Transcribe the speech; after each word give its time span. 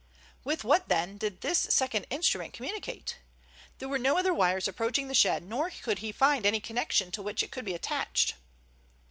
With 0.43 0.63
what, 0.63 0.87
then, 0.89 1.19
did 1.19 1.41
this 1.41 1.59
second 1.59 2.05
instrument 2.09 2.53
communicate? 2.55 3.17
There 3.77 3.87
were 3.87 3.99
no 3.99 4.17
other 4.17 4.33
wires 4.33 4.67
approaching 4.67 5.07
the 5.07 5.13
shed, 5.13 5.43
nor 5.43 5.69
could 5.69 5.99
he 5.99 6.11
find 6.11 6.43
any 6.43 6.59
connection 6.59 7.11
to 7.11 7.21
which 7.21 7.43
it 7.43 7.51
could 7.51 7.65
be 7.65 7.75
attached. 7.75 8.33